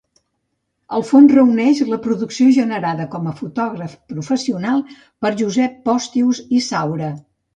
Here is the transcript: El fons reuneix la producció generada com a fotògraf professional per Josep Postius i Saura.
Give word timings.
El 0.99 1.03
fons 1.09 1.33
reuneix 1.35 1.81
la 1.89 1.99
producció 2.05 2.47
generada 2.55 3.05
com 3.15 3.29
a 3.31 3.35
fotògraf 3.43 3.93
professional 4.15 4.83
per 5.25 5.35
Josep 5.43 5.77
Postius 5.91 6.41
i 6.61 6.63
Saura. 6.71 7.13